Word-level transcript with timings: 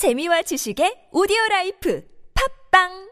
재미와 0.00 0.40
지식의 0.40 1.12
오디오 1.12 1.36
라이프 1.50 2.00
팟빵 2.72 3.10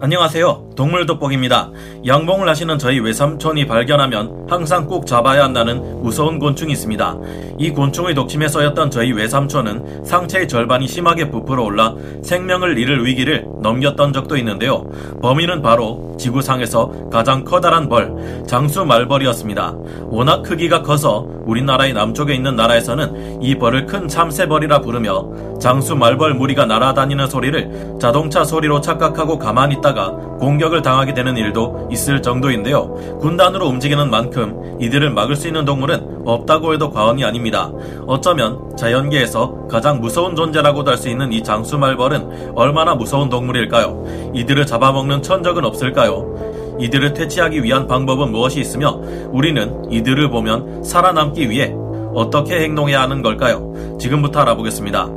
안녕하세요. 0.00 0.70
동물 0.76 1.04
돋보기입니다. 1.04 1.72
양봉을 2.06 2.48
하시는 2.48 2.78
저희 2.78 3.00
외삼촌이 3.00 3.66
발견하면 3.66 4.46
항상 4.48 4.86
꼭 4.86 5.04
잡아야 5.04 5.42
한다는 5.42 6.00
무서운 6.00 6.38
곤충이 6.38 6.72
있습니다. 6.72 7.16
이 7.58 7.70
곤충의 7.70 8.14
독침에 8.14 8.46
쏘였던 8.46 8.92
저희 8.92 9.10
외삼촌은 9.10 10.04
상체의 10.04 10.46
절반이 10.46 10.86
심하게 10.86 11.28
부풀어 11.28 11.64
올라 11.64 11.96
생명을 12.22 12.78
잃을 12.78 13.04
위기를 13.04 13.44
넘겼던 13.60 14.12
적도 14.12 14.36
있는데요. 14.36 14.88
범인은 15.20 15.60
바로 15.60 16.16
지구상에서 16.20 17.10
가장 17.10 17.42
커다란 17.42 17.88
벌, 17.88 18.44
장수 18.46 18.84
말벌이었습니다. 18.84 19.74
워낙 20.04 20.42
크기가 20.42 20.82
커서 20.82 21.28
우리나라의 21.50 21.92
남쪽에 21.92 22.34
있는 22.34 22.54
나라에서는 22.54 23.42
이 23.42 23.56
벌을 23.56 23.86
큰 23.86 24.06
참새벌이라 24.06 24.80
부르며 24.80 25.58
장수 25.58 25.96
말벌 25.96 26.34
무리가 26.34 26.64
날아다니는 26.64 27.28
소리를 27.28 27.96
자동차 28.00 28.44
소리로 28.44 28.80
착각하고 28.80 29.38
가만히 29.38 29.74
있다가 29.76 30.10
공격을 30.38 30.80
당하게 30.82 31.12
되는 31.12 31.36
일도 31.36 31.88
있을 31.90 32.22
정도인데요. 32.22 33.18
군단으로 33.20 33.66
움직이는 33.66 34.10
만큼 34.10 34.78
이들을 34.80 35.10
막을 35.10 35.36
수 35.36 35.48
있는 35.48 35.64
동물은 35.64 36.22
없다고 36.24 36.72
해도 36.72 36.90
과언이 36.90 37.24
아닙니다. 37.24 37.70
어쩌면 38.06 38.76
자연계에서 38.76 39.66
가장 39.68 40.00
무서운 40.00 40.36
존재라고도 40.36 40.92
할 40.92 41.00
수 41.00 41.08
있는 41.08 41.32
이 41.32 41.42
장수 41.42 41.78
말벌은 41.78 42.52
얼마나 42.54 42.94
무서운 42.94 43.30
동물일까요? 43.30 44.32
이들을 44.34 44.66
잡아먹는 44.66 45.22
천적은 45.22 45.64
없을까요? 45.64 46.59
이들을 46.80 47.14
퇴치하기 47.14 47.62
위한 47.62 47.86
방법은 47.86 48.32
무엇이 48.32 48.60
있으며 48.60 49.00
우리는 49.30 49.90
이들을 49.90 50.30
보면 50.30 50.82
살아남기 50.82 51.50
위해 51.50 51.74
어떻게 52.14 52.60
행동해야 52.60 53.02
하는 53.02 53.22
걸까요? 53.22 53.72
지금부터 53.98 54.40
알아보겠습니다. 54.40 55.08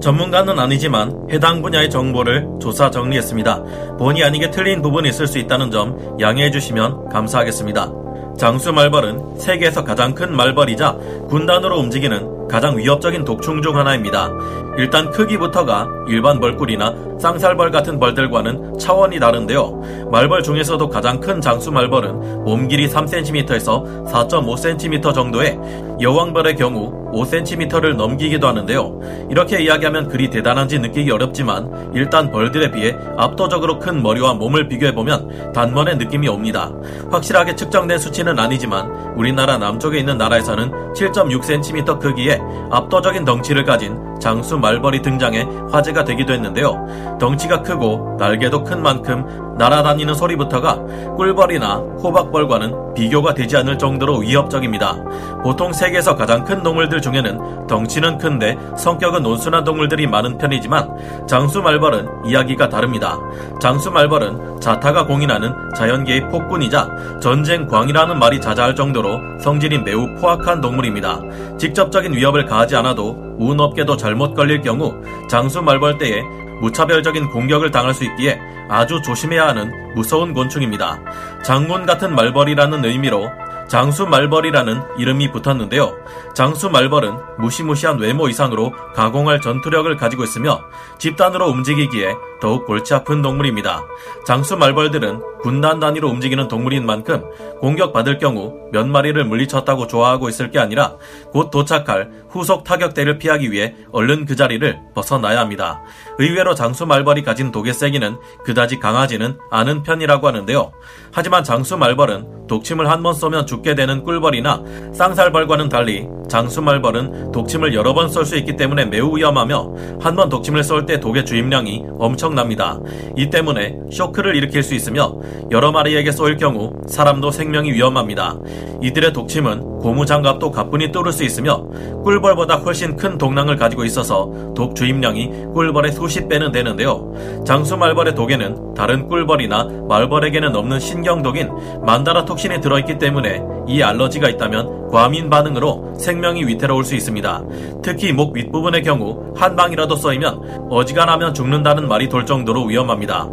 전문가는 0.00 0.58
아니지만 0.58 1.28
해당 1.30 1.62
분야의 1.62 1.88
정보를 1.88 2.48
조사 2.60 2.90
정리했습니다. 2.90 3.96
본의 3.98 4.24
아니게 4.24 4.50
틀린 4.50 4.82
부분이 4.82 5.08
있을 5.08 5.28
수 5.28 5.38
있다는 5.38 5.70
점 5.70 6.16
양해해 6.20 6.50
주시면 6.50 7.08
감사하겠습니다. 7.08 8.01
장수 8.42 8.72
말벌은 8.72 9.38
세계에서 9.38 9.84
가장 9.84 10.16
큰 10.16 10.34
말벌이자 10.34 10.96
군단으로 11.28 11.78
움직이는 11.78 12.48
가장 12.48 12.76
위협적인 12.76 13.24
독충 13.24 13.62
중 13.62 13.76
하나입니다. 13.76 14.32
일단 14.76 15.12
크기부터가 15.12 15.86
일반 16.08 16.40
벌꿀이나 16.40 16.92
쌍살벌 17.20 17.70
같은 17.70 18.00
벌들과는 18.00 18.78
차원이 18.80 19.20
다른데요. 19.20 20.08
말벌 20.10 20.42
중에서도 20.42 20.88
가장 20.88 21.20
큰 21.20 21.40
장수 21.40 21.70
말벌은 21.70 22.42
몸 22.42 22.66
길이 22.66 22.88
3cm에서 22.88 24.10
4.5cm 24.10 25.14
정도의 25.14 25.56
여왕벌의 26.00 26.56
경우 26.56 27.01
5cm를 27.12 27.94
넘기기도 27.94 28.48
하는데요. 28.48 29.28
이렇게 29.30 29.62
이야기하면 29.62 30.08
그리 30.08 30.30
대단한지 30.30 30.78
느끼기 30.78 31.10
어렵지만 31.10 31.92
일단 31.94 32.30
벌들에 32.30 32.70
비해 32.70 32.96
압도적으로 33.16 33.78
큰 33.78 34.02
머리와 34.02 34.34
몸을 34.34 34.68
비교해보면 34.68 35.52
단번에 35.52 35.94
느낌이 35.94 36.28
옵니다. 36.28 36.72
확실하게 37.10 37.54
측정된 37.56 37.98
수치는 37.98 38.38
아니지만 38.38 39.14
우리나라 39.16 39.58
남쪽에 39.58 39.98
있는 39.98 40.18
나라에서는 40.18 40.70
7.6cm 40.94 42.00
크기의 42.00 42.40
압도적인 42.70 43.24
덩치를 43.24 43.64
가진 43.64 44.11
장수 44.22 44.56
말벌이 44.56 45.02
등장해 45.02 45.48
화제가 45.72 46.04
되기도 46.04 46.32
했는데요. 46.32 47.18
덩치가 47.18 47.62
크고 47.62 48.14
날개도 48.20 48.62
큰 48.62 48.80
만큼 48.80 49.26
날아다니는 49.58 50.14
소리부터가 50.14 50.78
꿀벌이나 51.16 51.74
호박벌과는 52.02 52.94
비교가 52.94 53.34
되지 53.34 53.56
않을 53.56 53.78
정도로 53.78 54.18
위협적입니다. 54.18 54.96
보통 55.42 55.72
세계에서 55.72 56.14
가장 56.14 56.44
큰 56.44 56.62
동물들 56.62 57.02
중에는 57.02 57.66
덩치는 57.66 58.18
큰데 58.18 58.56
성격은 58.78 59.26
온순한 59.26 59.64
동물들이 59.64 60.06
많은 60.06 60.38
편이지만 60.38 61.26
장수 61.26 61.60
말벌은 61.60 62.06
이야기가 62.26 62.68
다릅니다. 62.68 63.18
장수 63.60 63.90
말벌은 63.90 64.60
자타가 64.60 65.04
공인하는 65.04 65.52
자연계의 65.76 66.28
폭군이자 66.28 67.18
전쟁 67.20 67.66
광이라는 67.66 68.18
말이 68.20 68.40
자자할 68.40 68.76
정도로 68.76 69.18
성질이 69.40 69.78
매우 69.78 70.06
포악한 70.20 70.60
동물입니다. 70.60 71.20
직접적인 71.58 72.14
위협을 72.14 72.46
가하지 72.46 72.76
않아도 72.76 73.31
운 73.38 73.60
없게도 73.60 73.96
잘못 73.96 74.34
걸릴 74.34 74.60
경우 74.62 74.94
장수 75.28 75.62
말벌대에 75.62 76.22
무차별적인 76.60 77.30
공격을 77.30 77.70
당할 77.70 77.92
수 77.92 78.04
있기에 78.04 78.40
아주 78.68 79.02
조심해야 79.02 79.48
하는 79.48 79.94
무서운 79.94 80.32
곤충입니다. 80.32 81.00
장군 81.44 81.84
같은 81.86 82.14
말벌이라는 82.14 82.84
의미로 82.84 83.28
장수 83.68 84.06
말벌이라는 84.06 84.82
이름이 84.98 85.32
붙었는데요. 85.32 85.94
장수 86.34 86.68
말벌은 86.70 87.14
무시무시한 87.38 87.98
외모 87.98 88.28
이상으로 88.28 88.72
가공할 88.94 89.40
전투력을 89.40 89.96
가지고 89.96 90.24
있으며 90.24 90.60
집단으로 90.98 91.48
움직이기에 91.48 92.14
더욱 92.42 92.66
골치 92.66 92.92
아픈 92.92 93.22
동물입니다. 93.22 93.84
장수 94.26 94.56
말벌들은 94.56 95.22
군단 95.42 95.78
단위로 95.78 96.08
움직이는 96.08 96.48
동물인 96.48 96.84
만큼 96.84 97.22
공격받을 97.60 98.18
경우 98.18 98.54
몇 98.72 98.86
마리를 98.86 99.22
물리쳤다고 99.24 99.86
좋아하고 99.86 100.28
있을 100.28 100.50
게 100.50 100.58
아니라 100.58 100.96
곧 101.30 101.50
도착할 101.50 102.10
후속 102.30 102.64
타격대를 102.64 103.18
피하기 103.18 103.52
위해 103.52 103.74
얼른 103.92 104.24
그 104.24 104.34
자리를 104.34 104.80
벗어나야 104.94 105.38
합니다. 105.38 105.82
의외로 106.18 106.54
장수 106.54 106.84
말벌이 106.86 107.22
가진 107.22 107.52
독의 107.52 107.74
세기는 107.74 108.16
그다지 108.44 108.80
강하지는 108.80 109.38
않은 109.50 109.82
편이라고 109.84 110.26
하는데요. 110.26 110.72
하지만 111.12 111.44
장수 111.44 111.76
말벌은 111.76 112.48
독침을 112.48 112.90
한 112.90 113.02
번 113.02 113.14
쏘면 113.14 113.46
죽게 113.46 113.74
되는 113.74 114.02
꿀벌이나 114.04 114.62
쌍살벌과는 114.94 115.68
달리 115.68 116.06
장수 116.28 116.60
말벌은 116.62 117.32
독침을 117.32 117.74
여러 117.74 117.94
번 117.94 118.08
쏠 118.08 118.24
수 118.26 118.36
있기 118.36 118.56
때문에 118.56 118.86
매우 118.86 119.16
위험하며 119.16 119.98
한 120.00 120.16
번 120.16 120.28
독침을 120.28 120.62
쏠 120.64 120.86
때 120.86 120.98
독의 121.00 121.24
주입량이 121.24 121.84
엄청 121.98 122.31
납니다. 122.34 122.78
이 123.16 123.30
때문에 123.30 123.78
쇼크를 123.90 124.36
일으킬 124.36 124.62
수 124.62 124.74
있으며 124.74 125.14
여러 125.50 125.72
마리에게 125.72 126.12
쏠 126.12 126.36
경우 126.36 126.72
사람도 126.86 127.30
생명이 127.30 127.72
위험합니다. 127.72 128.38
이들의 128.82 129.12
독침은 129.12 129.80
고무장갑도 129.80 130.50
가뿐히 130.50 130.92
뚫을 130.92 131.12
수 131.12 131.24
있으며 131.24 131.64
꿀벌보다 132.04 132.56
훨씬 132.56 132.96
큰 132.96 133.18
독낭을 133.18 133.56
가지고 133.56 133.84
있어서 133.84 134.30
독 134.54 134.74
주입량이 134.74 135.30
꿀벌의 135.54 135.92
수십 135.92 136.28
배는 136.28 136.52
되는데요. 136.52 137.12
장수 137.44 137.76
말벌의 137.76 138.14
독에는 138.14 138.74
다른 138.74 139.08
꿀벌이나 139.08 139.68
말벌에게는 139.88 140.54
없는 140.54 140.80
신경독인 140.80 141.50
만다라 141.84 142.24
톡신이 142.24 142.60
들어있기 142.60 142.98
때문에 142.98 143.42
이 143.66 143.82
알러지가 143.82 144.28
있다면 144.28 144.88
과민 144.90 145.30
반응으로 145.30 145.94
생명이 145.98 146.46
위태로울 146.46 146.84
수 146.84 146.94
있습니다. 146.94 147.42
특히 147.82 148.12
목 148.12 148.34
윗부분의 148.34 148.82
경우 148.82 149.32
한 149.36 149.56
방이라도 149.56 149.96
쏘이면 149.96 150.68
어지간하면 150.70 151.32
죽는다는 151.32 151.88
말이 151.88 152.08
돌 152.08 152.26
정도로 152.26 152.64
위험합니다. 152.64 153.28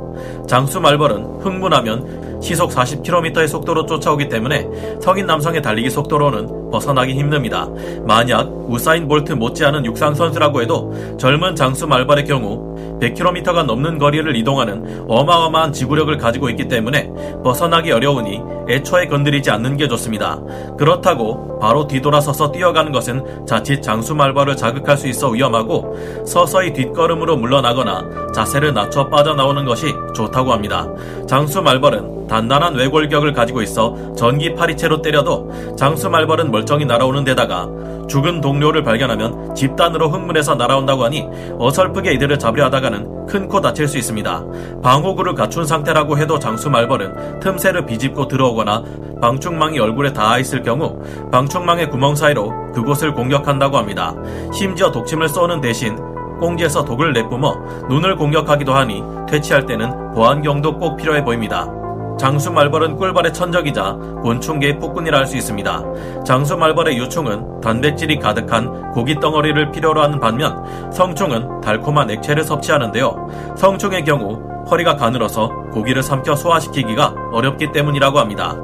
장수 0.48 0.80
말벌은 0.80 1.42
흥분하면 1.42 2.29
시속 2.42 2.72
40km의 2.72 3.48
속도로 3.48 3.86
쫓아오기 3.86 4.30
때문에 4.30 4.68
성인 5.02 5.26
남성의 5.26 5.62
달리기 5.62 5.90
속도로는 5.90 6.72
벗어나기 6.72 7.14
힘듭니다. 7.14 7.68
만약 8.06 8.48
우사인 8.68 9.08
볼트 9.08 9.34
못지않은 9.34 9.86
육상 9.86 10.14
선수라고 10.14 10.62
해도 10.62 10.94
젊은 11.18 11.56
장수 11.56 11.88
말벌의 11.88 12.26
경우 12.26 12.70
100km가 13.00 13.66
넘는 13.66 13.98
거리를 13.98 14.36
이동하는 14.36 15.06
어마어마한 15.08 15.74
지구력을 15.74 16.16
가지고 16.18 16.50
있기 16.50 16.68
때문에 16.68 17.12
벗어나기 17.44 17.92
어려우니 17.92 18.42
애초에 18.68 19.08
건드리지 19.08 19.50
않는 19.52 19.78
게 19.78 19.88
좋습니다. 19.88 20.40
그렇다고 20.78 21.60
바로 21.60 21.88
뒤돌아서서 21.88 22.52
뛰어가는 22.52 22.92
것은 22.92 23.46
자칫 23.48 23.82
장수 23.82 24.16
말벌을 24.16 24.56
자극할 24.56 24.98
수 24.98 25.08
있어 25.08 25.30
위험하고 25.30 25.96
서서히 26.26 26.74
뒷걸음으로 26.74 27.38
물러나거나 27.38 28.32
자세를 28.34 28.74
낮춰 28.74 29.10
빠져나오는 29.10 29.66
것이 29.66 29.94
좋다고 30.14 30.52
합니다. 30.52 30.88
장수 31.28 31.62
말벌은 31.62 32.28
단단한 32.30 32.76
외골격을 32.76 33.34
가지고 33.34 33.62
있어 33.62 34.14
전기 34.16 34.54
파리채로 34.54 35.02
때려도 35.02 35.76
장수 35.76 36.10
말벌은 36.10 36.52
멀쩡히 36.52 36.86
날아오는 36.86 37.24
데다가 37.24 37.68
죽은 38.08 38.42
동료를 38.42 38.84
발견하면 38.84 39.54
집단으로 39.56 40.10
흥분해서 40.10 40.56
날아온다고 40.56 41.04
하니 41.06 41.28
어설프게 41.60 42.14
이들을 42.14 42.40
잡으려 42.40 42.66
하다가는 42.66 43.26
큰 43.28 43.50
코 43.50 43.62
다칠 43.62 43.88
수 43.88 43.98
있습니다. 43.98 44.44
방호구를 44.84 45.34
갖춘 45.34 45.66
상태라고 45.66 46.18
해도 46.20 46.38
장수 46.38 46.70
말벌은 46.70 47.40
틈새를 47.40 47.86
비집고 47.86 48.28
들어오거나 48.28 48.84
방충망이 49.22 49.80
얼굴에 49.80 50.14
닿아 50.14 50.38
있을 50.40 50.62
경우 50.62 51.02
방충망의 51.32 51.90
구멍 51.90 52.16
사이로 52.16 52.72
그곳을 52.74 53.14
공격한다고 53.14 53.78
합니다. 53.78 54.14
심지어 54.54 54.92
독침을 54.92 55.30
쏘는 55.30 55.62
대신 55.62 55.98
꽁지에서 56.40 56.86
독을 56.86 57.14
내뿜어 57.14 57.56
눈을 57.90 58.16
공격하기도 58.16 58.72
하니 58.74 59.04
퇴치할 59.30 59.66
때는 59.66 60.14
보안경도 60.14 60.78
꼭 60.78 60.98
필요해 60.98 61.24
보입니다. 61.24 61.79
장수 62.20 62.52
말벌은 62.52 62.98
꿀벌의 62.98 63.34
천적이자 63.34 63.94
곤충계의 64.22 64.78
폭군이라 64.78 65.20
할 65.20 65.30
수 65.30 65.38
있습니다. 65.38 66.24
장수 66.26 66.58
말벌의 66.58 66.98
유충은 66.98 67.62
단백질이 67.62 68.20
가득한 68.20 68.92
고기 68.92 69.20
덩어리를 69.20 69.72
필요로 69.72 70.02
하는 70.02 70.20
반면 70.20 70.92
성충은 70.92 71.62
달콤한 71.62 72.10
액체를 72.10 72.44
섭취하는데요. 72.44 73.56
성충의 73.56 74.04
경우 74.04 74.42
허리가 74.70 74.96
가늘어서 74.96 75.50
고기를 75.72 76.04
삼켜 76.04 76.36
소화시키기가 76.36 77.14
어렵기 77.32 77.72
때문이라고 77.72 78.20
합니다. 78.20 78.56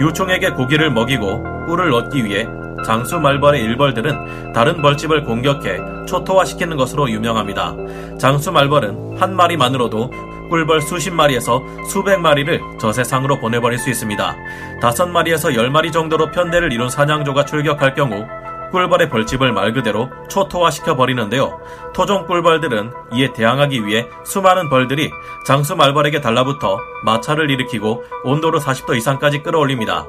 유충에게 0.00 0.50
고기를 0.50 0.90
먹이고 0.90 1.42
꿀을 1.66 1.92
얻기 1.92 2.24
위해 2.24 2.46
장수 2.84 3.20
말벌의 3.20 3.62
일벌들은 3.62 4.52
다른 4.52 4.82
벌집을 4.82 5.24
공격해 5.24 6.06
초토화시키는 6.06 6.76
것으로 6.76 7.08
유명합니다. 7.10 7.74
장수 8.18 8.50
말벌은 8.50 9.18
한 9.20 9.36
마리만으로도 9.36 10.10
꿀벌 10.54 10.82
수십 10.82 11.10
마리에서 11.10 11.64
수백 11.84 12.20
마리를 12.20 12.60
저세상으로 12.78 13.40
보내버릴 13.40 13.76
수 13.76 13.90
있습니다. 13.90 14.36
다섯 14.80 15.06
마리에서 15.06 15.52
열 15.56 15.68
마리 15.68 15.90
정도로 15.90 16.30
편대를 16.30 16.72
이룬 16.72 16.88
사냥조가 16.88 17.44
출격할 17.44 17.96
경우 17.96 18.24
꿀벌의 18.70 19.08
벌집을 19.08 19.52
말 19.52 19.72
그대로 19.72 20.08
초토화시켜 20.28 20.94
버리는데요. 20.94 21.58
토종 21.92 22.26
꿀벌들은 22.26 22.92
이에 23.14 23.32
대항하기 23.32 23.84
위해 23.84 24.06
수많은 24.24 24.68
벌들이 24.68 25.10
장수 25.44 25.74
말벌에게 25.74 26.20
달라붙어 26.20 26.78
마찰을 27.02 27.50
일으키고 27.50 28.04
온도를 28.22 28.60
40도 28.60 28.96
이상까지 28.96 29.42
끌어올립니다. 29.42 30.06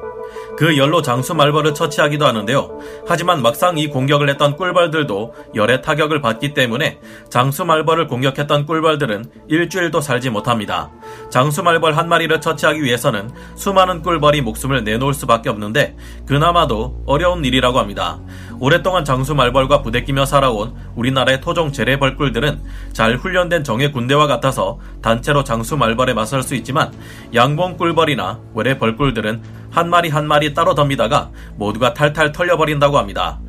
그 0.57 0.77
열로 0.77 1.01
장수 1.01 1.33
말벌을 1.33 1.73
처치하기도 1.73 2.25
하는데요. 2.25 2.79
하지만 3.07 3.41
막상 3.41 3.77
이 3.77 3.87
공격을 3.87 4.29
했던 4.29 4.55
꿀벌들도 4.55 5.33
열의 5.55 5.81
타격을 5.81 6.21
받기 6.21 6.53
때문에 6.53 6.99
장수 7.29 7.65
말벌을 7.65 8.07
공격했던 8.07 8.65
꿀벌들은 8.65 9.25
일주일도 9.47 10.01
살지 10.01 10.29
못합니다. 10.29 10.91
장수 11.29 11.63
말벌 11.63 11.97
한 11.97 12.07
마리를 12.07 12.39
처치하기 12.39 12.83
위해서는 12.83 13.29
수많은 13.55 14.01
꿀벌이 14.01 14.41
목숨을 14.41 14.83
내놓을 14.83 15.13
수밖에 15.13 15.49
없는데 15.49 15.95
그나마도 16.25 17.03
어려운 17.05 17.43
일이라고 17.43 17.79
합니다. 17.79 18.19
오랫동안 18.59 19.03
장수 19.03 19.35
말벌과 19.35 19.81
부대끼며 19.81 20.25
살아온 20.25 20.75
우리나라의 20.95 21.41
토종 21.41 21.71
재래벌꿀들은 21.71 22.61
잘 22.93 23.15
훈련된 23.17 23.63
정예 23.63 23.91
군대와 23.91 24.27
같아서 24.27 24.79
단체로 25.01 25.43
장수 25.43 25.77
말벌에 25.77 26.13
맞설 26.13 26.43
수 26.43 26.55
있지만 26.55 26.91
양봉 27.33 27.77
꿀벌이나 27.77 28.39
외래 28.53 28.77
벌꿀들은 28.77 29.41
한 29.71 29.89
마리 29.89 30.09
한 30.09 30.27
마리 30.27 30.53
따로 30.53 30.73
덤비다가 30.73 31.31
모두가 31.57 31.93
탈탈 31.93 32.31
털려버린다고 32.31 32.97
합니다. 32.97 33.39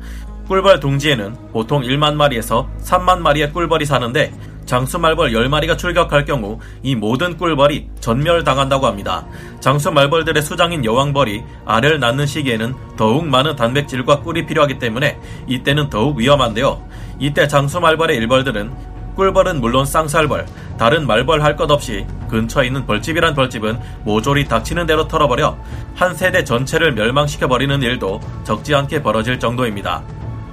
꿀벌 0.47 0.79
둥지에는 0.79 1.35
보통 1.51 1.81
1만 1.83 2.15
마리에서 2.15 2.69
3만 2.81 3.19
마리의 3.19 3.51
꿀벌이 3.51 3.85
사는데 3.85 4.33
장수말벌 4.67 5.31
10마리가 5.31 5.77
출격할 5.77 6.25
경우 6.25 6.59
이 6.83 6.93
모든 6.93 7.37
꿀벌이 7.37 7.89
전멸당한다고 7.99 8.85
합니다. 8.85 9.25
장수말벌들의 9.61 10.43
수장인 10.43 10.85
여왕벌이 10.85 11.43
알을 11.65 11.99
낳는 11.99 12.27
시기에는 12.27 12.75
더욱 12.95 13.25
많은 13.25 13.55
단백질과 13.55 14.21
꿀이 14.21 14.45
필요하기 14.45 14.77
때문에 14.77 15.19
이때는 15.47 15.89
더욱 15.89 16.17
위험한데요. 16.17 16.85
이때 17.17 17.47
장수말벌의 17.47 18.17
일벌들은 18.17 18.97
꿀벌은 19.15 19.61
물론 19.61 19.83
쌍살벌, 19.83 20.45
다른 20.77 21.07
말벌 21.07 21.41
할 21.41 21.55
것 21.55 21.71
없이 21.71 22.05
근처에 22.29 22.67
있는 22.67 22.85
벌집이란 22.85 23.33
벌집은 23.33 23.79
모조리 24.03 24.45
닥치는 24.45 24.85
대로 24.85 25.07
털어버려 25.07 25.57
한 25.95 26.13
세대 26.13 26.43
전체를 26.43 26.91
멸망시켜버리는 26.91 27.81
일도 27.81 28.19
적지 28.43 28.75
않게 28.75 29.01
벌어질 29.01 29.39
정도입니다. 29.39 30.03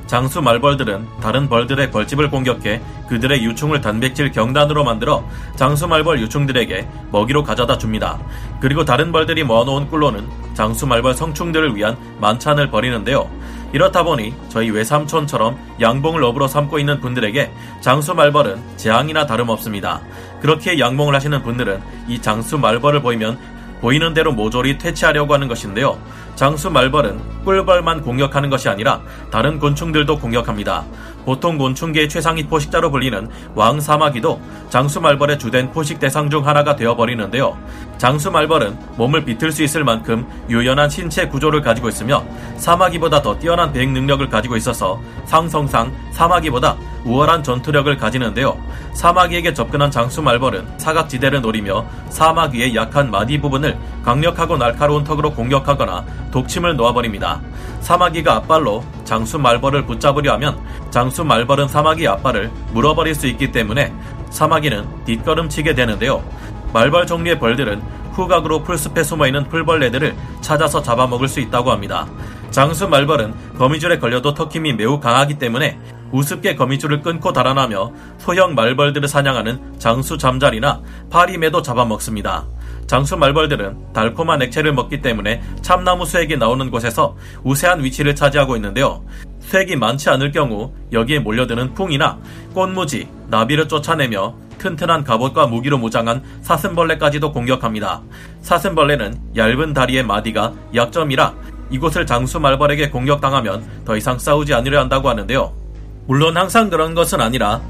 장수 0.06 0.42
말벌들은 0.42 1.06
다른 1.20 1.48
벌들의 1.48 1.90
벌집을 1.90 2.30
공격해 2.30 2.80
그들의 3.08 3.44
유충을 3.44 3.80
단백질 3.80 4.30
경단으로 4.30 4.84
만들어 4.84 5.26
장수 5.56 5.88
말벌 5.88 6.20
유충들에게 6.20 6.86
먹이로 7.10 7.42
가져다 7.42 7.78
줍니다. 7.78 8.18
그리고 8.60 8.84
다른 8.84 9.12
벌들이 9.12 9.44
모아놓은 9.44 9.88
꿀로는 9.88 10.28
장수 10.54 10.86
말벌 10.86 11.14
성충들을 11.14 11.74
위한 11.74 11.96
만찬을 12.20 12.70
벌이는데요. 12.70 13.28
이렇다 13.72 14.04
보니 14.04 14.32
저희 14.48 14.70
외삼촌처럼 14.70 15.58
양봉을 15.80 16.22
업으로 16.22 16.46
삼고 16.46 16.78
있는 16.78 17.00
분들에게 17.00 17.50
장수 17.80 18.14
말벌은 18.14 18.62
재앙이나 18.76 19.26
다름없습니다. 19.26 20.00
그렇게 20.40 20.78
양봉을 20.78 21.12
하시는 21.12 21.42
분들은 21.42 21.82
이 22.06 22.20
장수 22.20 22.56
말벌을 22.56 23.02
보이면 23.02 23.36
보이는 23.84 24.14
대로 24.14 24.32
모조리 24.32 24.78
퇴치하려고 24.78 25.34
하는 25.34 25.46
것인데요. 25.46 25.98
장수 26.36 26.70
말벌은 26.70 27.20
꿀벌만 27.44 28.00
공격하는 28.00 28.48
것이 28.48 28.70
아니라 28.70 29.02
다른 29.30 29.58
곤충들도 29.58 30.20
공격합니다. 30.20 30.84
보통 31.26 31.58
곤충계의 31.58 32.08
최상위 32.08 32.46
포식자로 32.46 32.90
불리는 32.90 33.28
왕사마귀도 33.54 34.40
장수 34.70 35.02
말벌의 35.02 35.38
주된 35.38 35.70
포식 35.70 36.00
대상 36.00 36.30
중 36.30 36.46
하나가 36.46 36.74
되어버리는데요. 36.76 37.58
장수 37.98 38.30
말벌은 38.30 38.74
몸을 38.96 39.22
비틀 39.26 39.52
수 39.52 39.62
있을 39.62 39.84
만큼 39.84 40.26
유연한 40.48 40.88
신체 40.88 41.28
구조를 41.28 41.60
가지고 41.60 41.90
있으며 41.90 42.24
사마귀보다 42.56 43.20
더 43.20 43.38
뛰어난 43.38 43.70
대응 43.70 43.92
능력을 43.92 44.26
가지고 44.30 44.56
있어서 44.56 44.98
상성상 45.26 45.92
사마귀보다 46.12 46.74
우월한 47.04 47.42
전투력을 47.42 47.96
가지는데요. 47.96 48.58
사마귀에게 48.94 49.54
접근한 49.54 49.90
장수 49.90 50.22
말벌은 50.22 50.78
사각지대를 50.78 51.40
노리며 51.42 51.84
사마귀의 52.08 52.74
약한 52.74 53.10
마디 53.10 53.40
부분을 53.40 53.76
강력하고 54.04 54.56
날카로운 54.56 55.04
턱으로 55.04 55.32
공격하거나 55.32 56.04
독침을 56.30 56.76
놓아버립니다. 56.76 57.40
사마귀가 57.80 58.36
앞발로 58.36 58.82
장수 59.04 59.38
말벌을 59.38 59.84
붙잡으려 59.84 60.32
하면 60.34 60.58
장수 60.90 61.24
말벌은 61.24 61.68
사마귀 61.68 62.08
앞발을 62.08 62.50
물어버릴 62.72 63.14
수 63.14 63.26
있기 63.26 63.52
때문에 63.52 63.92
사마귀는 64.30 65.04
뒷걸음치게 65.04 65.74
되는데요. 65.74 66.24
말벌 66.72 67.06
종류의 67.06 67.38
벌들은 67.38 67.82
후각으로 68.12 68.62
풀숲에 68.62 69.02
숨어있는 69.02 69.48
풀벌레들을 69.48 70.14
찾아서 70.40 70.82
잡아먹을 70.82 71.28
수 71.28 71.40
있다고 71.40 71.70
합니다. 71.70 72.06
장수 72.50 72.88
말벌은 72.88 73.34
거미줄에 73.58 73.98
걸려도 73.98 74.34
턱힘이 74.34 74.74
매우 74.74 75.00
강하기 75.00 75.38
때문에 75.38 75.78
우습게 76.14 76.54
거미줄을 76.54 77.02
끊고 77.02 77.32
달아나며 77.32 77.92
소형 78.18 78.54
말벌들을 78.54 79.08
사냥하는 79.08 79.60
장수 79.78 80.16
잠자리나 80.16 80.80
파리매도 81.10 81.60
잡아먹습니다. 81.60 82.46
장수 82.86 83.16
말벌들은 83.16 83.92
달콤한 83.92 84.42
액체를 84.42 84.72
먹기 84.72 85.00
때문에 85.00 85.42
참나무 85.60 86.06
수액이 86.06 86.36
나오는 86.36 86.70
곳에서 86.70 87.16
우세한 87.42 87.82
위치를 87.82 88.14
차지하고 88.14 88.54
있는데요. 88.56 89.04
수액이 89.40 89.76
많지 89.76 90.08
않을 90.10 90.30
경우 90.30 90.72
여기에 90.92 91.18
몰려드는 91.18 91.74
풍이나 91.74 92.18
꽃무지, 92.54 93.08
나비를 93.28 93.66
쫓아내며 93.66 94.36
튼튼한 94.58 95.02
갑옷과 95.02 95.48
무기로 95.48 95.78
무장한 95.78 96.22
사슴벌레까지도 96.42 97.32
공격합니다. 97.32 98.02
사슴벌레는 98.40 99.20
얇은 99.36 99.72
다리의 99.72 100.04
마디가 100.04 100.52
약점이라 100.74 101.34
이곳을 101.70 102.06
장수 102.06 102.38
말벌에게 102.38 102.90
공격당하면 102.90 103.64
더 103.84 103.96
이상 103.96 104.18
싸우지 104.18 104.54
않으려 104.54 104.80
한다고 104.80 105.08
하는데요. 105.08 105.63
물론 106.06 106.36
항상 106.36 106.70
그런 106.70 106.94
것은 106.94 107.20
아니라 107.20 107.60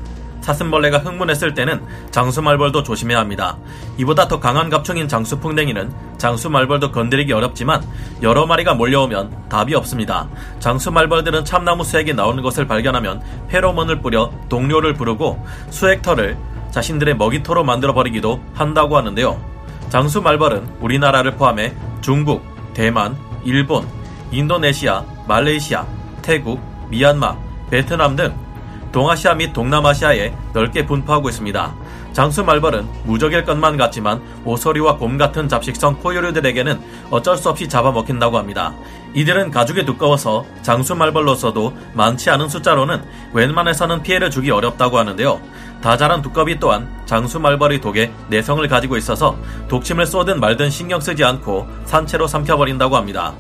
사슴벌레가 0.45 0.99
흥분했을 0.99 1.55
때는 1.55 1.83
장수말벌도 2.11 2.83
조심해야 2.83 3.19
합니다. 3.19 3.57
이보다 3.97 4.29
더 4.29 4.39
강한 4.39 4.69
갑충인 4.69 5.09
장수풍뎅이는 5.09 5.91
장수말벌도 6.19 6.93
건드리기 6.93 7.33
어렵지만 7.33 7.83
여러 8.21 8.45
마리가 8.45 8.75
몰려오면 8.75 9.49
답이 9.49 9.75
없습니다. 9.75 10.29
장수말벌들은 10.59 11.47
참나무 11.47 11.83
수액이 11.83 12.13
나오는 12.13 12.43
것을 12.43 12.67
발견하면 12.67 13.23
페로몬을 13.49 14.03
뿌려 14.03 14.31
동료를 14.51 14.93
부르고 14.93 15.43
수액털을 15.71 16.37
자신들의 16.73 17.17
먹이토로 17.17 17.65
만들어버리기도 17.65 18.43
한다고 18.53 18.99
하는데요. 18.99 19.43
장수말벌은 19.89 20.77
우리나라를 20.81 21.37
포함해 21.37 21.73
중국, 22.03 22.43
대만, 22.75 23.17
일본, 23.45 23.87
인도네시아, 24.31 25.05
말레이시아, 25.27 25.87
태국, 26.21 26.61
미얀마, 26.91 27.44
베트남 27.75 28.15
등 28.15 28.33
동아시아 28.93 29.35
및 29.35 29.53
동남아시아에 29.53 30.33
넓게 30.53 30.87
분포하고 30.87 31.29
있습니다. 31.29 31.75
장수 32.13 32.45
말벌은 32.45 32.87
무적일 33.03 33.45
것만 33.45 33.77
같지만 33.77 34.23
오소리와 34.45 34.97
곰 34.97 35.19
같은 35.19 35.49
잡식성 35.49 35.99
포유류들에게는 35.99 36.81
어쩔 37.11 37.37
수 37.37 37.49
없이 37.49 37.69
잡아먹힌다고 37.69 38.39
합니다. 38.39 38.73
이들은 39.15 39.51
가죽이 39.51 39.85
두꺼워서 39.85 40.47
장수 40.63 40.95
말벌로서도 40.95 41.77
많지 41.95 42.31
않은 42.31 42.49
숫자로는 42.49 43.03
웬만해서는 43.33 44.05
피해를 44.05 44.31
주기 44.31 44.53
어렵다고 44.53 44.97
하는데요. 44.97 45.41
다 45.83 45.97
자란 45.97 46.23
두꺼비 46.23 46.61
또한 46.61 46.89
장수 47.07 47.41
말벌의 47.41 47.81
독에 47.81 48.13
내성을 48.29 48.69
가지고 48.69 48.97
있어서 48.97 49.37
독침을 49.67 50.07
쏘든 50.07 50.39
말든 50.39 50.71
신경 50.71 51.01
쓰지 51.01 51.25
않고 51.25 51.67
산채로 51.87 52.29
삼켜버린다고 52.29 52.97
합니다. 52.97 53.35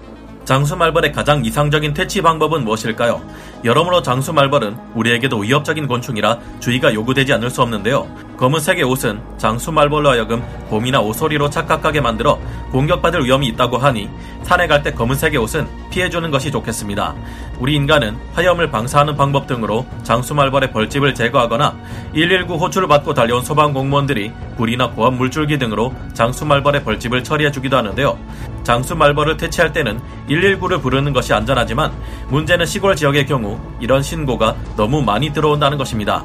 장수 0.44 0.76
말벌의 0.76 1.12
가장 1.12 1.44
이상적인 1.44 1.94
퇴치 1.94 2.20
방법은 2.20 2.64
무엇일까요? 2.64 3.22
여러모로 3.64 4.02
장수 4.02 4.32
말벌은 4.32 4.76
우리에게도 4.94 5.38
위협적인 5.38 5.86
곤충이라 5.86 6.38
주의가 6.60 6.92
요구되지 6.92 7.32
않을 7.32 7.48
수 7.48 7.62
없는데요. 7.62 8.06
검은색의 8.36 8.82
옷은 8.84 9.20
장수 9.38 9.70
말벌로 9.72 10.10
하여금 10.10 10.42
곰이나 10.68 11.00
오소리로 11.00 11.50
착각하게 11.50 12.00
만들어 12.00 12.38
공격받을 12.72 13.24
위험이 13.24 13.48
있다고 13.48 13.78
하니 13.78 14.10
산에 14.42 14.66
갈 14.66 14.82
때 14.82 14.92
검은색의 14.92 15.38
옷은 15.38 15.66
피해주는 15.90 16.30
것이 16.30 16.50
좋겠습니다. 16.50 17.14
우리 17.58 17.74
인간은 17.76 18.18
화염을 18.34 18.70
방사하는 18.70 19.16
방법 19.16 19.46
등으로 19.46 19.86
장수 20.02 20.34
말벌의 20.34 20.72
벌집을 20.72 21.14
제거하거나 21.14 21.74
119 22.12 22.54
호출을 22.56 22.88
받고 22.88 23.14
달려온 23.14 23.42
소방 23.42 23.72
공무원들이 23.72 24.32
불이나 24.56 24.90
고압 24.90 25.14
물줄기 25.14 25.56
등으로 25.58 25.94
장수 26.12 26.44
말벌의 26.44 26.84
벌집을 26.84 27.24
처리해주기도 27.24 27.76
하는데요. 27.76 28.18
장수 28.64 28.96
말벌을 28.96 29.36
퇴치할 29.36 29.72
때는 29.72 30.00
119를 30.28 30.82
부르는 30.82 31.12
것이 31.12 31.32
안전하지만 31.32 31.92
문제는 32.28 32.66
시골 32.66 32.96
지역의 32.96 33.26
경우 33.26 33.58
이런 33.80 34.02
신고가 34.02 34.56
너무 34.76 35.00
많이 35.00 35.32
들어온다는 35.32 35.78
것입니다. 35.78 36.24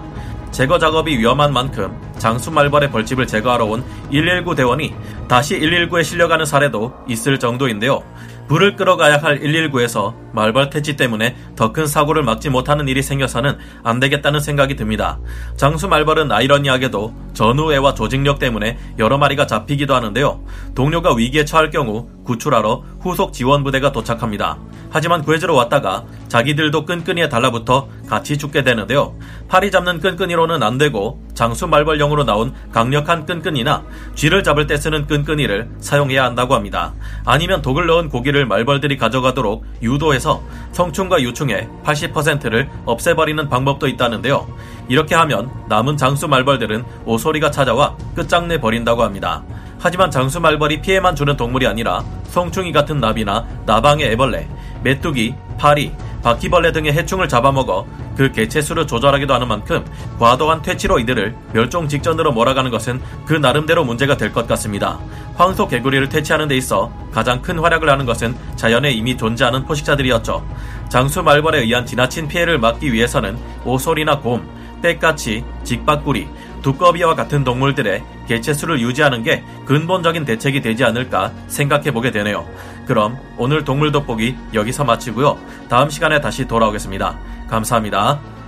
제거 0.52 0.78
작업이 0.80 1.18
위험한 1.18 1.54
만큼 1.54 1.96
장수 2.18 2.52
말벌의 2.52 2.92
벌집을 2.92 3.28
제거하러 3.28 3.66
온 3.66 3.84
119 4.12 4.56
대원이 4.56 4.94
다시 5.28 5.60
119에 5.60 6.04
실려가는 6.04 6.46
사례도 6.46 6.94
있을 7.08 7.40
정도인데요. 7.40 8.04
불을 8.48 8.76
끌어가야 8.76 9.18
할 9.18 9.40
119에서 9.40 10.16
말벌 10.34 10.72
퇴치 10.72 10.96
때문에 10.96 11.36
더 11.56 11.72
큰 11.72 11.86
사고를 11.86 12.24
막지 12.24 12.50
못하는 12.50 12.88
일이 12.88 13.04
생겨서는 13.04 13.58
안 13.84 14.00
되겠다는 14.00 14.40
생각이 14.40 14.76
듭니다. 14.76 15.20
장수 15.56 15.88
말벌은 15.88 16.32
아이러니하게도 16.32 17.14
전우애와 17.40 17.94
조직력 17.94 18.38
때문에 18.38 18.78
여러 18.98 19.18
마리가 19.18 19.48
잡히기도 19.48 19.96
하는데요. 19.96 20.42
동료가 20.76 21.14
위기에 21.14 21.46
처할 21.46 21.70
경우 21.70 22.10
구출하러 22.26 22.84
후속 23.00 23.32
지원 23.32 23.64
부대가 23.64 23.94
도착합니다. 23.94 24.58
하지만 24.92 25.22
구해주러 25.22 25.54
왔다가 25.54 26.04
자기들도 26.28 26.84
끈끈이에 26.84 27.30
달라붙어 27.30 27.88
같이 28.10 28.38
죽게 28.38 28.64
되는데요. 28.64 29.16
파리 29.48 29.72
잡는 29.72 30.00
끈끈이로는 30.00 30.62
안 30.64 30.78
되고 30.78 31.22
장수 31.34 31.68
말벌용으로 31.68 32.26
나온 32.26 32.54
강력한 32.74 33.26
끈끈이나 33.26 33.84
쥐를 34.16 34.44
잡을 34.44 34.68
때 34.68 34.76
쓰는 34.76 35.08
끈끈이를 35.08 35.70
사용해야 35.80 36.26
한다고 36.26 36.56
합니다. 36.56 36.94
아니면 37.24 37.62
독을 37.62 37.86
넣은 37.86 38.10
고기를 38.10 38.48
말벌들이 38.48 38.98
가져가도록 38.98 39.64
유도해서 39.82 40.44
성충과 40.74 41.22
유충의 41.22 41.70
80%를 41.86 42.70
없애버리는 42.86 43.48
방법도 43.48 43.88
있다는데요. 43.88 44.48
이렇게 44.90 45.16
하면 45.16 45.50
남은 45.70 45.96
장수 45.96 46.28
말벌들은 46.28 46.84
오소리가 47.06 47.52
찾아와 47.52 47.96
끝장내 48.16 48.60
버린다고 48.60 49.04
합니다. 49.04 49.44
하지만 49.80 50.12
장수 50.12 50.42
말벌이 50.42 50.82
피해만 50.82 51.16
주는 51.16 51.38
동물이 51.38 51.66
아니라 51.66 52.04
성충이 52.26 52.74
같은 52.74 53.00
나비나 53.00 53.46
나방의 53.66 54.12
애벌레, 54.12 54.48
메뚜기, 54.84 55.36
파리, 55.58 55.94
바퀴벌레 56.22 56.74
등의 56.74 56.92
해충을 56.92 57.30
잡아먹어 57.30 57.86
그 58.18 58.32
개체수를 58.34 58.86
조절하기도 58.88 59.34
하는 59.34 59.48
만큼 59.48 59.86
과도한 60.20 60.62
퇴치로 60.62 61.00
이들을 61.00 61.34
멸종 61.54 61.88
직전으로 61.88 62.34
몰아가는 62.34 62.70
것은 62.72 63.00
그 63.26 63.34
나름대로 63.34 63.86
문제가 63.86 64.18
될 64.18 64.34
것 64.34 64.46
같습니다. 64.48 65.00
황소 65.38 65.70
개구리를 65.70 66.10
퇴치하는 66.10 66.50
데 66.50 66.58
있어 66.58 66.92
가장 67.14 67.42
큰 67.42 67.60
활약을 67.60 67.90
하는 67.90 68.06
것은 68.06 68.36
자연에 68.58 68.92
이미 68.92 69.16
존재하는 69.16 69.64
포식자들이었죠. 69.64 70.46
장수 70.90 71.24
말벌에 71.24 71.60
의한 71.62 71.86
지나친 71.86 72.28
피해를 72.28 72.58
막기 72.60 72.92
위해서는 72.92 73.38
오솔이나 73.64 74.20
곰, 74.20 74.46
떼까치, 74.82 75.44
직박구리, 75.64 76.28
두꺼비와 76.62 77.16
같은 77.16 77.44
동물들의 77.44 78.04
개체수를 78.28 78.80
유지하는 78.82 79.24
게 79.24 79.44
근본적인 79.66 80.26
대책이 80.26 80.62
되지 80.62 80.84
않을까 80.84 81.32
생각해 81.48 81.92
보게 81.92 82.12
되네요. 82.12 82.48
그럼 82.86 83.18
오늘 83.38 83.64
동물 83.64 83.92
돋보기 83.92 84.36
여기서 84.54 84.84
마치고요. 84.84 85.38
다음 85.70 85.90
시간에 85.90 86.20
다시 86.22 86.48
돌아오겠습니다. 86.48 87.18
감사합니다. 87.48 88.39